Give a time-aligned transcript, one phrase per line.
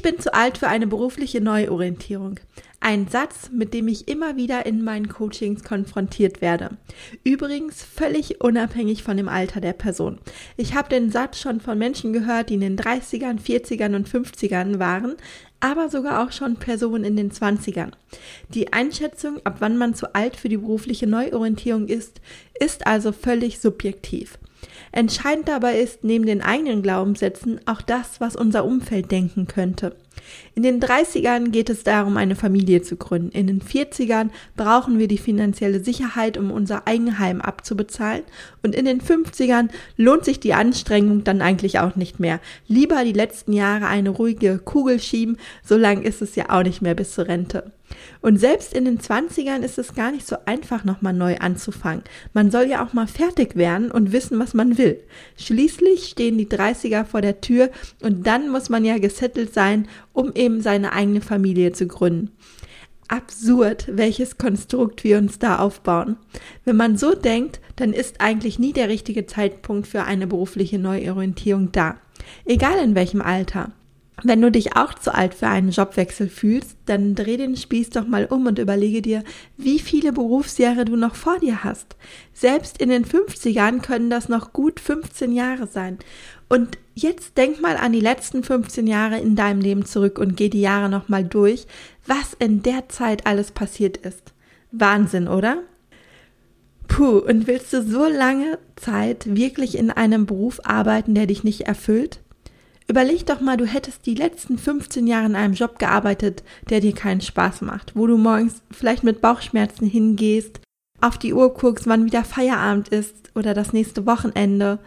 [0.00, 2.40] Ich bin zu alt für eine berufliche Neuorientierung.
[2.80, 6.78] Ein Satz, mit dem ich immer wieder in meinen Coachings konfrontiert werde.
[7.22, 10.18] Übrigens völlig unabhängig von dem Alter der Person.
[10.56, 14.78] Ich habe den Satz schon von Menschen gehört, die in den 30ern, 40ern und 50ern
[14.78, 15.16] waren,
[15.60, 17.90] aber sogar auch schon Personen in den 20ern.
[18.54, 22.22] Die Einschätzung, ab wann man zu alt für die berufliche Neuorientierung ist,
[22.58, 24.38] ist also völlig subjektiv.
[24.92, 29.96] Entscheidend dabei ist neben den eigenen Glaubenssätzen auch das, was unser Umfeld denken könnte.
[30.54, 33.30] In den 30ern geht es darum, eine Familie zu gründen.
[33.30, 38.22] In den 40ern brauchen wir die finanzielle Sicherheit, um unser Eigenheim abzubezahlen.
[38.62, 42.40] Und in den 50ern lohnt sich die Anstrengung dann eigentlich auch nicht mehr.
[42.66, 46.82] Lieber die letzten Jahre eine ruhige Kugel schieben, so lang ist es ja auch nicht
[46.82, 47.72] mehr bis zur Rente.
[48.20, 52.04] Und selbst in den 20ern ist es gar nicht so einfach, nochmal neu anzufangen.
[52.32, 55.00] Man soll ja auch mal fertig werden und wissen, was man will.
[55.36, 57.70] Schließlich stehen die 30er vor der Tür
[58.02, 62.30] und dann muss man ja gesettelt sein, um eben seine eigene Familie zu gründen.
[63.08, 66.16] Absurd, welches Konstrukt wir uns da aufbauen.
[66.64, 71.72] Wenn man so denkt, dann ist eigentlich nie der richtige Zeitpunkt für eine berufliche Neuorientierung
[71.72, 71.96] da.
[72.44, 73.72] Egal in welchem Alter.
[74.22, 78.06] Wenn du dich auch zu alt für einen Jobwechsel fühlst, dann dreh den Spieß doch
[78.06, 79.24] mal um und überlege dir,
[79.56, 81.96] wie viele Berufsjahre du noch vor dir hast.
[82.34, 85.98] Selbst in den 50ern können das noch gut 15 Jahre sein.
[86.48, 90.48] Und jetzt denk mal an die letzten 15 Jahre in deinem Leben zurück und geh
[90.48, 91.66] die Jahre nochmal durch,
[92.06, 94.32] was in der Zeit alles passiert ist.
[94.72, 95.62] Wahnsinn, oder?
[96.88, 101.62] Puh, und willst du so lange Zeit wirklich in einem Beruf arbeiten, der dich nicht
[101.62, 102.20] erfüllt?
[102.90, 106.92] Überleg doch mal, du hättest die letzten 15 Jahre in einem Job gearbeitet, der dir
[106.92, 110.58] keinen Spaß macht, wo du morgens vielleicht mit Bauchschmerzen hingehst,
[111.00, 114.80] auf die Uhr guckst, wann wieder Feierabend ist oder das nächste Wochenende.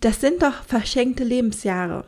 [0.00, 2.04] Das sind doch verschenkte Lebensjahre.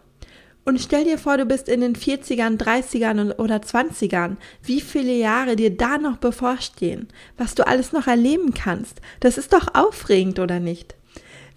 [0.64, 4.38] Und stell dir vor, du bist in den 40ern, 30ern oder 20ern.
[4.64, 7.06] Wie viele Jahre dir da noch bevorstehen?
[7.36, 9.00] Was du alles noch erleben kannst.
[9.20, 10.96] Das ist doch aufregend, oder nicht?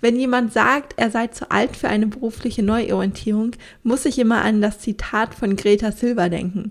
[0.05, 4.61] Wenn jemand sagt, er sei zu alt für eine berufliche Neuorientierung, muss ich immer an
[4.61, 6.69] das Zitat von Greta Silver denken.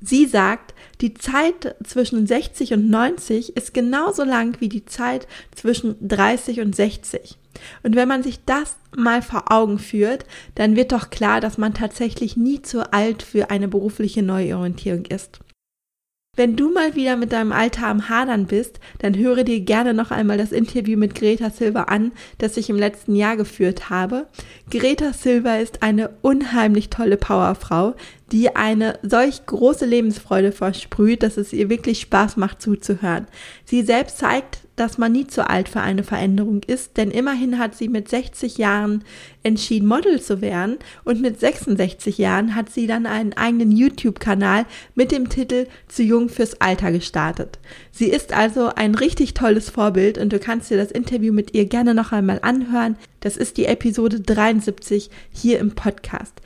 [0.00, 5.94] Sie sagt, die Zeit zwischen 60 und 90 ist genauso lang wie die Zeit zwischen
[6.00, 7.38] 30 und 60.
[7.84, 11.74] Und wenn man sich das mal vor Augen führt, dann wird doch klar, dass man
[11.74, 15.38] tatsächlich nie zu alt für eine berufliche Neuorientierung ist.
[16.36, 20.10] Wenn du mal wieder mit deinem Alter am Hadern bist, dann höre dir gerne noch
[20.10, 24.26] einmal das Interview mit Greta Silver an, das ich im letzten Jahr geführt habe.
[24.68, 27.94] Greta Silver ist eine unheimlich tolle Powerfrau,
[28.32, 33.26] die eine solch große Lebensfreude versprüht, dass es ihr wirklich Spaß macht zuzuhören.
[33.64, 37.74] Sie selbst zeigt dass man nie zu alt für eine Veränderung ist, denn immerhin hat
[37.74, 39.04] sie mit 60 Jahren
[39.42, 45.12] entschieden, Model zu werden und mit 66 Jahren hat sie dann einen eigenen YouTube-Kanal mit
[45.12, 47.58] dem Titel Zu jung fürs Alter gestartet.
[47.92, 51.66] Sie ist also ein richtig tolles Vorbild und du kannst dir das Interview mit ihr
[51.66, 52.96] gerne noch einmal anhören.
[53.20, 56.40] Das ist die Episode 73 hier im Podcast.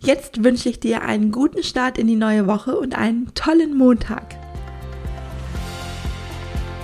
[0.00, 4.36] Jetzt wünsche ich dir einen guten Start in die neue Woche und einen tollen Montag.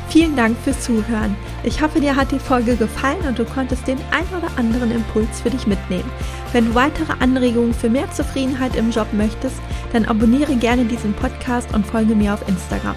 [0.08, 1.36] Vielen Dank fürs Zuhören.
[1.62, 5.40] Ich hoffe, dir hat die Folge gefallen und du konntest den ein oder anderen Impuls
[5.40, 6.10] für dich mitnehmen.
[6.52, 9.56] Wenn du weitere Anregungen für mehr Zufriedenheit im Job möchtest,
[9.92, 12.96] dann abonniere gerne diesen Podcast und folge mir auf Instagram.